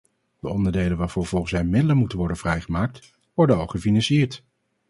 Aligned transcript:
De 0.39 0.47
onderdelen 0.49 0.97
waarvoor 0.97 1.25
volgens 1.25 1.51
hem 1.51 1.69
middelen 1.69 1.97
moeten 1.97 2.17
worden 2.17 2.37
vrijgemaakt, 2.37 3.13
worden 3.33 3.57
al 3.57 3.67
gefinancierd. 3.67 4.43